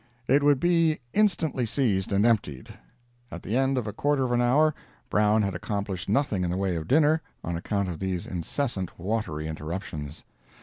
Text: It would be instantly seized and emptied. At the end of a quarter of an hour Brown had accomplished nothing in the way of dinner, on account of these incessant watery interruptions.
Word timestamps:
It 0.27 0.41
would 0.41 0.59
be 0.59 0.99
instantly 1.13 1.67
seized 1.67 2.11
and 2.11 2.25
emptied. 2.25 2.69
At 3.29 3.43
the 3.43 3.55
end 3.55 3.77
of 3.77 3.85
a 3.85 3.93
quarter 3.93 4.23
of 4.23 4.31
an 4.31 4.41
hour 4.41 4.73
Brown 5.11 5.43
had 5.43 5.53
accomplished 5.53 6.09
nothing 6.09 6.43
in 6.43 6.49
the 6.49 6.57
way 6.57 6.75
of 6.75 6.87
dinner, 6.87 7.21
on 7.43 7.55
account 7.55 7.87
of 7.87 7.99
these 7.99 8.25
incessant 8.25 8.97
watery 8.97 9.47
interruptions. 9.47 10.23